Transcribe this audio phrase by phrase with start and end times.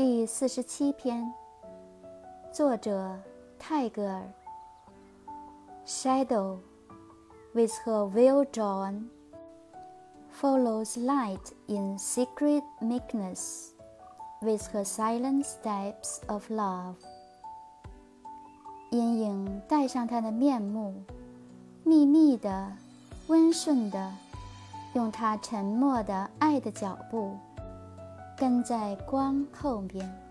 [0.00, 1.30] 第四十七篇，
[2.50, 3.18] 作者
[3.58, 4.22] 泰戈尔。
[5.84, 6.56] Shadow,
[7.52, 9.10] with her veil drawn,
[10.32, 13.72] follows light in secret meekness,
[14.40, 16.94] with her silent steps of love.
[18.90, 20.94] 阴影带上她的面目，
[21.84, 22.72] 秘密的、
[23.26, 24.14] 温顺的，
[24.94, 27.36] 用她沉默的爱的脚步。
[28.40, 30.29] 跟在光后面。